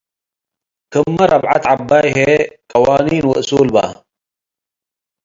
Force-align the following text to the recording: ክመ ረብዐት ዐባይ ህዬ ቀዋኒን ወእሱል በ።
ክመ 0.91 1.17
ረብዐት 1.31 1.63
ዐባይ 1.71 2.07
ህዬ 2.15 2.29
ቀዋኒን 2.69 3.25
ወእሱል 3.29 3.69
በ። 3.73 3.75